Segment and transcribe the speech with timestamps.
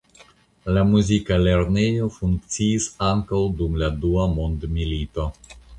[0.77, 5.33] La muzika lernejo funkciis ankaŭ dum la dua mondmilito.